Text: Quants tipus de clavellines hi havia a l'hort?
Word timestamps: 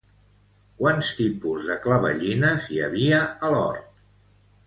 Quants 0.77 1.09
tipus 1.17 1.67
de 1.67 1.75
clavellines 1.83 2.67
hi 2.77 2.81
havia 2.87 3.19
a 3.49 3.51
l'hort? 3.57 4.03